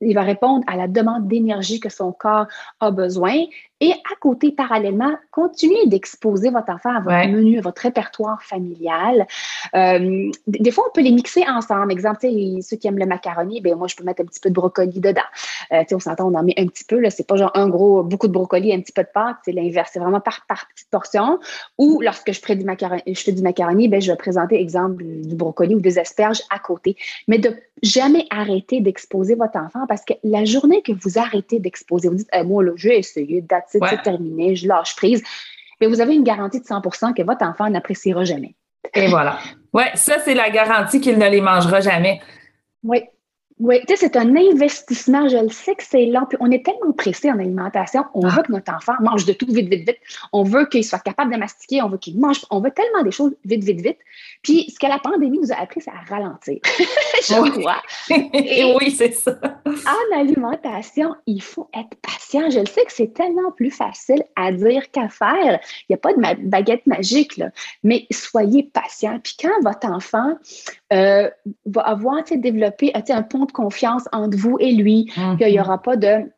il 0.00 0.14
va 0.14 0.22
répondre 0.22 0.64
à 0.66 0.76
la 0.76 0.88
demande 0.88 1.28
d'énergie 1.28 1.80
que 1.80 1.88
son 1.88 2.12
corps 2.12 2.46
a 2.80 2.90
besoin. 2.90 3.44
Et 3.80 3.92
à 3.92 4.16
côté, 4.20 4.50
parallèlement, 4.50 5.16
continuez 5.30 5.86
d'exposer 5.86 6.50
votre 6.50 6.70
enfant 6.70 6.96
à 6.96 7.00
votre 7.00 7.28
menu, 7.28 7.58
à 7.58 7.60
votre 7.60 7.82
répertoire 7.82 8.42
familial. 8.42 9.26
Euh, 9.74 10.30
des 10.48 10.70
fois, 10.72 10.84
on 10.88 10.92
peut 10.92 11.00
les 11.00 11.12
mixer 11.12 11.44
ensemble. 11.48 11.92
Exemple, 11.92 12.20
ceux 12.22 12.76
qui 12.76 12.88
aiment 12.88 12.98
le 12.98 13.06
macaroni, 13.06 13.60
ben 13.60 13.76
moi, 13.76 13.86
je 13.86 13.94
peux 13.94 14.02
mettre 14.02 14.22
un 14.22 14.24
petit 14.24 14.40
peu 14.40 14.48
de 14.48 14.54
brocoli 14.54 15.00
dedans. 15.00 15.22
Euh, 15.72 15.84
on 15.92 16.00
s'entend, 16.00 16.28
on 16.28 16.34
en 16.34 16.42
met 16.42 16.54
un 16.58 16.66
petit 16.66 16.84
peu. 16.84 17.00
C'est 17.10 17.26
pas 17.26 17.36
genre 17.36 17.52
un 17.54 17.68
gros, 17.68 18.02
beaucoup 18.02 18.26
de 18.26 18.32
brocoli, 18.32 18.72
un 18.72 18.80
petit 18.80 18.92
peu 18.92 19.02
de 19.02 19.08
pâte. 19.14 19.36
C'est 19.44 19.52
l'inverse. 19.52 19.90
C'est 19.92 20.00
vraiment 20.00 20.20
par, 20.20 20.44
par 20.48 20.66
petite 20.74 20.90
portion. 20.90 21.38
Ou 21.78 22.00
lorsque 22.02 22.32
je, 22.32 22.40
ferai 22.40 22.56
du 22.56 22.64
macaroni, 22.64 23.02
je 23.06 23.22
fais 23.22 23.32
du 23.32 23.42
macaroni, 23.42 23.88
ben, 23.88 24.00
je 24.00 24.10
vais 24.10 24.16
présenter, 24.16 24.60
exemple, 24.60 25.04
du 25.04 25.36
brocoli 25.36 25.76
ou 25.76 25.80
des 25.80 26.00
asperges 26.00 26.42
à 26.50 26.58
côté. 26.58 26.96
Mais 27.28 27.38
de 27.38 27.54
jamais 27.82 28.26
arrêter 28.30 28.80
d'exposer 28.80 29.34
votre 29.34 29.58
enfant 29.58 29.86
parce 29.86 30.04
que 30.04 30.14
la 30.24 30.44
journée 30.44 30.82
que 30.82 30.92
vous 30.92 31.18
arrêtez 31.18 31.58
d'exposer, 31.58 32.08
vous 32.08 32.16
dites, 32.16 32.28
eh, 32.32 32.42
moi, 32.42 32.64
là, 32.64 32.72
j'ai 32.76 32.98
essayé, 32.98 33.44
c'est 33.68 34.02
terminé, 34.02 34.56
je 34.56 34.68
lâche 34.68 34.96
prise, 34.96 35.22
mais 35.80 35.86
vous 35.86 36.00
avez 36.00 36.14
une 36.14 36.24
garantie 36.24 36.60
de 36.60 36.64
100% 36.64 37.14
que 37.14 37.22
votre 37.22 37.44
enfant 37.44 37.68
n'appréciera 37.70 38.24
jamais. 38.24 38.54
Et 38.94 39.08
voilà. 39.08 39.38
Oui, 39.72 39.84
ça, 39.94 40.18
c'est 40.20 40.34
la 40.34 40.50
garantie 40.50 41.00
qu'il 41.00 41.18
ne 41.18 41.28
les 41.28 41.40
mangera 41.40 41.80
jamais. 41.80 42.20
Oui. 42.82 43.02
Oui, 43.60 43.80
tu 43.86 43.96
sais, 43.96 43.96
c'est 43.96 44.16
un 44.16 44.36
investissement. 44.36 45.28
Je 45.28 45.36
le 45.36 45.48
sais 45.48 45.74
que 45.74 45.82
c'est 45.82 46.06
lent. 46.06 46.26
Puis 46.28 46.38
on 46.40 46.50
est 46.50 46.64
tellement 46.64 46.92
pressé 46.92 47.30
en 47.30 47.38
alimentation. 47.38 48.04
On 48.14 48.26
ah. 48.26 48.30
veut 48.36 48.42
que 48.42 48.52
notre 48.52 48.72
enfant 48.72 48.94
mange 49.00 49.24
de 49.24 49.32
tout 49.32 49.46
vite, 49.46 49.68
vite, 49.68 49.86
vite. 49.86 49.98
On 50.32 50.44
veut 50.44 50.66
qu'il 50.66 50.84
soit 50.84 51.00
capable 51.00 51.32
de 51.32 51.38
mastiquer. 51.38 51.82
On 51.82 51.88
veut 51.88 51.98
qu'il 51.98 52.18
mange. 52.18 52.44
On 52.50 52.60
veut 52.60 52.70
tellement 52.70 53.02
des 53.02 53.10
choses 53.10 53.34
vite, 53.44 53.64
vite, 53.64 53.80
vite. 53.80 53.98
Puis 54.42 54.70
ce 54.70 54.78
que 54.78 54.86
la 54.86 54.98
pandémie 54.98 55.38
nous 55.38 55.52
a 55.52 55.56
appris, 55.56 55.80
c'est 55.80 55.90
à 55.90 56.14
ralentir. 56.14 56.58
je 56.64 57.50
crois. 57.50 57.82
Et 58.32 58.74
oui, 58.78 58.92
c'est 58.92 59.12
ça. 59.12 59.38
En 59.66 60.20
alimentation, 60.20 61.16
il 61.26 61.42
faut 61.42 61.68
être 61.74 61.96
patient. 62.00 62.50
Je 62.50 62.60
le 62.60 62.66
sais 62.66 62.84
que 62.84 62.92
c'est 62.92 63.12
tellement 63.12 63.50
plus 63.50 63.72
facile 63.72 64.22
à 64.36 64.52
dire 64.52 64.90
qu'à 64.92 65.08
faire. 65.08 65.58
Il 65.88 65.90
n'y 65.90 65.94
a 65.94 65.98
pas 65.98 66.12
de 66.12 66.48
baguette 66.48 66.86
magique, 66.86 67.36
là. 67.36 67.50
Mais 67.82 68.06
soyez 68.10 68.62
patient. 68.62 69.18
Puis 69.22 69.36
quand 69.40 69.62
votre 69.62 69.88
enfant 69.88 70.36
euh, 70.92 71.30
va 71.66 71.82
avoir 71.82 72.22
développé 72.24 72.92
un 72.94 73.22
pont 73.22 73.44
de 73.44 73.52
confiance 73.52 74.04
entre 74.12 74.36
vous 74.36 74.56
et 74.58 74.72
lui, 74.72 75.10
qu'il 75.38 75.46
n'y 75.46 75.54
mhm. 75.54 75.60
aura 75.60 75.82
pas 75.82 75.96
de, 75.96 76.30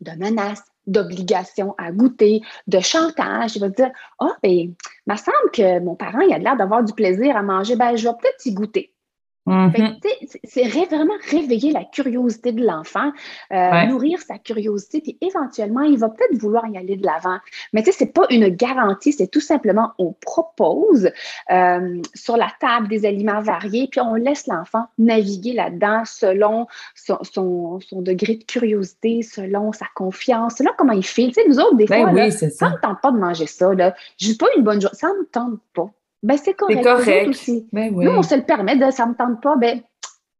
de 0.00 0.10
menaces, 0.12 0.62
d'obligation 0.86 1.74
à 1.78 1.92
goûter, 1.92 2.40
de 2.66 2.80
chantage. 2.80 3.56
Il 3.56 3.60
va 3.60 3.68
dire 3.68 3.90
Ah, 4.18 4.26
oh, 4.26 4.32
ben, 4.42 4.50
il 4.50 4.74
me 5.06 5.16
semble 5.16 5.50
que 5.52 5.80
mon 5.80 5.94
parent 5.94 6.20
il 6.20 6.32
a 6.32 6.38
l'air 6.38 6.56
d'avoir 6.56 6.82
du 6.82 6.92
plaisir 6.92 7.36
à 7.36 7.42
manger, 7.42 7.76
ben, 7.76 7.96
je 7.96 8.08
vais 8.08 8.14
peut-être 8.14 8.46
y 8.46 8.52
goûter. 8.52 8.92
Mhm. 9.48 9.96
C'est 10.44 10.68
vraiment 10.68 11.14
réveiller 11.30 11.72
la 11.72 11.84
curiosité 11.84 12.52
de 12.52 12.64
l'enfant, 12.64 13.12
euh, 13.52 13.86
nourrir 13.86 14.18
sa 14.20 14.38
curiosité, 14.38 15.00
puis 15.00 15.18
éventuellement, 15.20 15.82
il 15.82 15.98
va 15.98 16.08
peut-être 16.08 16.38
vouloir 16.40 16.66
y 16.66 16.76
aller 16.76 16.96
de 16.96 17.06
l'avant. 17.06 17.38
Mais 17.72 17.82
tu 17.82 17.90
sais, 17.92 17.98
c'est 17.98 18.12
pas 18.12 18.26
une 18.30 18.48
garantie, 18.48 19.12
c'est 19.12 19.28
tout 19.28 19.40
simplement, 19.40 19.92
on 19.98 20.12
propose 20.12 21.10
euh, 21.50 22.02
sur 22.14 22.36
la 22.36 22.48
table 22.60 22.88
des 22.88 23.06
aliments 23.06 23.40
variés, 23.40 23.88
puis 23.90 24.00
on 24.00 24.14
laisse 24.14 24.46
l'enfant 24.46 24.86
naviguer 24.98 25.52
là-dedans 25.52 26.02
selon 26.04 26.66
son, 26.94 27.80
degré 27.92 28.36
de 28.36 28.44
curiosité, 28.44 29.22
selon 29.22 29.72
sa 29.72 29.86
confiance, 29.94 30.56
selon 30.56 30.70
comment 30.76 30.92
il 30.92 31.04
fait. 31.04 31.28
Tu 31.28 31.34
sais, 31.34 31.48
nous 31.48 31.58
autres, 31.58 31.76
des 31.76 31.86
ben 31.86 32.10
fois, 32.10 32.30
ça 32.30 32.66
ne 32.68 32.72
me 32.72 32.80
tente 32.80 33.00
pas 33.00 33.10
de 33.12 33.18
manger 33.18 33.46
ça. 33.46 33.74
Là. 33.74 33.94
Je 34.18 34.32
pas 34.38 34.46
une 34.56 34.62
bonne 34.62 34.80
journée, 34.80 34.96
ça 34.96 35.08
ne 35.08 35.18
me 35.18 35.26
tente 35.26 35.60
pas. 35.74 35.90
Ben, 36.22 36.36
c'est 36.36 36.54
correct. 36.54 36.82
correct. 36.82 37.28
Aussi. 37.28 37.68
Ben 37.72 37.92
Nous, 37.92 38.10
on 38.10 38.22
se 38.22 38.34
le 38.34 38.42
permet, 38.42 38.76
de, 38.76 38.90
ça 38.90 39.04
ne 39.06 39.10
me 39.10 39.16
tente 39.16 39.40
pas, 39.40 39.56
ben, 39.56 39.80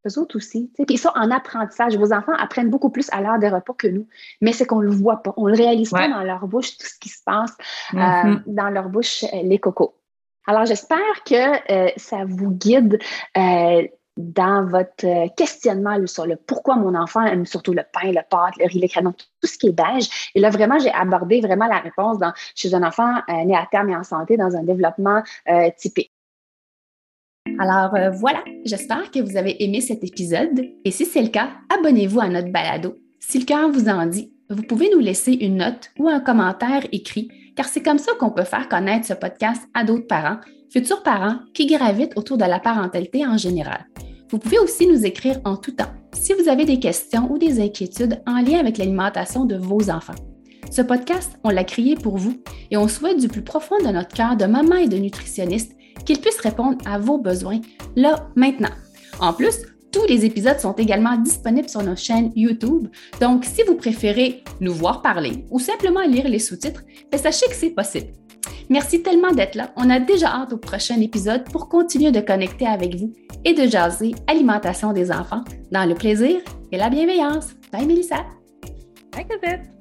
eux 0.06 0.18
autres 0.18 0.36
aussi. 0.36 0.70
Puis 0.86 0.96
ça, 0.96 1.12
en 1.14 1.30
apprentissage, 1.30 1.96
vos 1.96 2.12
enfants 2.12 2.32
apprennent 2.38 2.70
beaucoup 2.70 2.90
plus 2.90 3.08
à 3.12 3.20
l'heure 3.20 3.38
des 3.38 3.48
repas 3.48 3.74
que 3.74 3.88
nous, 3.88 4.06
mais 4.40 4.52
c'est 4.52 4.66
qu'on 4.66 4.80
ne 4.80 4.86
le 4.86 4.92
voit 4.92 5.22
pas. 5.22 5.34
On 5.36 5.46
ne 5.46 5.52
le 5.52 5.56
réalise 5.56 5.90
pas 5.90 6.08
dans 6.08 6.22
leur 6.22 6.46
bouche, 6.46 6.76
tout 6.76 6.86
ce 6.86 6.98
qui 6.98 7.08
se 7.08 7.22
passe 7.24 7.56
euh, 7.94 7.96
mm-hmm. 7.96 8.42
dans 8.46 8.70
leur 8.70 8.88
bouche, 8.88 9.24
euh, 9.24 9.42
les 9.42 9.58
cocos. 9.58 9.94
Alors, 10.46 10.64
j'espère 10.64 11.24
que 11.26 11.72
euh, 11.72 11.90
ça 11.96 12.24
vous 12.26 12.50
guide 12.50 12.98
dans 14.18 14.66
votre 14.66 15.06
euh, 15.06 15.28
questionnement 15.36 15.96
sur 16.06 16.26
le 16.26 16.34
pourquoi 16.34 16.74
mon 16.74 16.94
enfant 16.96 17.24
aime 17.24 17.46
surtout 17.46 17.72
le 17.72 17.82
pain, 17.92 18.10
le 18.10 18.20
pâte, 18.28 18.54
le 18.58 18.66
riz, 18.66 18.80
le 18.80 18.88
crayon, 18.88 19.12
tout 19.12 19.46
ce 19.46 19.56
qui 19.56 19.68
est 19.68 19.72
beige. 19.72 20.32
Et 20.34 20.40
là, 20.40 20.50
vraiment, 20.50 20.78
j'ai 20.78 20.90
abordé 20.90 21.40
vraiment 21.40 21.68
la 21.68 21.78
réponse 21.78 22.18
dans, 22.18 22.32
chez 22.56 22.74
un 22.74 22.82
enfant 22.82 23.14
euh, 23.28 23.44
né 23.44 23.54
à 23.54 23.66
terme 23.70 23.90
et 23.90 23.96
en 23.96 24.02
santé 24.02 24.36
dans 24.36 24.56
un 24.56 24.64
développement 24.64 25.22
euh, 25.48 25.70
typique. 25.78 26.12
Alors 27.58 27.96
voilà, 28.12 28.44
j'espère 28.66 29.10
que 29.10 29.20
vous 29.20 29.38
avez 29.38 29.64
aimé 29.64 29.80
cet 29.80 30.04
épisode 30.04 30.60
et 30.84 30.90
si 30.90 31.06
c'est 31.06 31.22
le 31.22 31.28
cas, 31.28 31.48
abonnez-vous 31.74 32.20
à 32.20 32.28
notre 32.28 32.52
balado. 32.52 32.96
Si 33.20 33.38
le 33.38 33.46
cœur 33.46 33.70
vous 33.70 33.88
en 33.88 34.04
dit, 34.04 34.34
vous 34.50 34.62
pouvez 34.62 34.90
nous 34.92 34.98
laisser 34.98 35.32
une 35.32 35.56
note 35.56 35.90
ou 35.98 36.08
un 36.08 36.20
commentaire 36.20 36.86
écrit 36.92 37.30
car 37.56 37.66
c'est 37.66 37.82
comme 37.82 37.98
ça 37.98 38.12
qu'on 38.20 38.30
peut 38.30 38.44
faire 38.44 38.68
connaître 38.68 39.06
ce 39.06 39.14
podcast 39.14 39.62
à 39.72 39.82
d'autres 39.82 40.06
parents, 40.06 40.36
futurs 40.70 41.02
parents 41.02 41.38
qui 41.54 41.66
gravitent 41.66 42.16
autour 42.16 42.36
de 42.36 42.44
la 42.44 42.60
parentalité 42.60 43.26
en 43.26 43.38
général. 43.38 43.86
Vous 44.30 44.38
pouvez 44.38 44.58
aussi 44.58 44.86
nous 44.86 45.06
écrire 45.06 45.40
en 45.44 45.56
tout 45.56 45.72
temps 45.72 45.90
si 46.12 46.34
vous 46.34 46.48
avez 46.48 46.66
des 46.66 46.78
questions 46.78 47.30
ou 47.32 47.38
des 47.38 47.60
inquiétudes 47.60 48.20
en 48.26 48.42
lien 48.42 48.58
avec 48.58 48.76
l'alimentation 48.76 49.46
de 49.46 49.56
vos 49.56 49.88
enfants. 49.88 50.14
Ce 50.70 50.82
podcast, 50.82 51.32
on 51.44 51.50
l'a 51.50 51.64
créé 51.64 51.94
pour 51.94 52.18
vous 52.18 52.34
et 52.70 52.76
on 52.76 52.88
souhaite 52.88 53.18
du 53.18 53.28
plus 53.28 53.42
profond 53.42 53.78
de 53.78 53.88
notre 53.90 54.14
cœur 54.14 54.36
de 54.36 54.44
maman 54.44 54.76
et 54.76 54.88
de 54.88 54.98
nutritionniste 54.98 55.72
qu'il 56.04 56.20
puisse 56.20 56.40
répondre 56.40 56.76
à 56.84 56.98
vos 56.98 57.16
besoins 57.16 57.60
là, 57.96 58.28
maintenant. 58.36 58.68
En 59.18 59.32
plus, 59.32 59.62
tous 59.92 60.04
les 60.06 60.26
épisodes 60.26 60.60
sont 60.60 60.74
également 60.74 61.16
disponibles 61.16 61.70
sur 61.70 61.82
nos 61.82 61.96
chaînes 61.96 62.30
YouTube, 62.36 62.88
donc 63.22 63.46
si 63.46 63.62
vous 63.62 63.76
préférez 63.76 64.44
nous 64.60 64.74
voir 64.74 65.00
parler 65.00 65.46
ou 65.50 65.58
simplement 65.58 66.02
lire 66.02 66.28
les 66.28 66.38
sous-titres, 66.38 66.82
ben, 67.10 67.18
sachez 67.18 67.46
que 67.46 67.54
c'est 67.54 67.70
possible. 67.70 68.12
Merci 68.70 69.02
tellement 69.02 69.32
d'être 69.32 69.54
là. 69.54 69.70
On 69.76 69.88
a 69.88 69.98
déjà 69.98 70.28
hâte 70.28 70.52
au 70.52 70.58
prochain 70.58 71.00
épisode 71.00 71.44
pour 71.50 71.68
continuer 71.68 72.10
de 72.10 72.20
connecter 72.20 72.66
avec 72.66 72.96
vous 72.96 73.12
et 73.44 73.54
de 73.54 73.66
jaser 73.68 74.14
alimentation 74.26 74.92
des 74.92 75.10
enfants 75.10 75.44
dans 75.70 75.88
le 75.88 75.94
plaisir 75.94 76.40
et 76.70 76.76
la 76.76 76.90
bienveillance. 76.90 77.54
Bye 77.72 77.86
Mélissa. 77.86 78.24
Bye 79.12 79.26
Cosette. 79.26 79.77